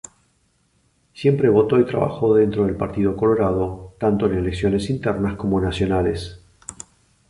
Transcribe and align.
Siempre 1.13 1.49
voto 1.49 1.79
y 1.79 1.85
trabajó 1.85 2.33
dentro 2.33 2.65
del 2.65 2.75
Partido 2.75 3.15
Colorado 3.15 3.93
tanto 3.99 4.25
en 4.25 4.39
elecciones 4.39 4.89
internas 4.89 5.35
como 5.37 5.61
nacionales. 5.61 6.41